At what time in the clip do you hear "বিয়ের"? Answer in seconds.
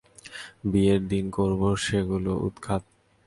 0.71-1.01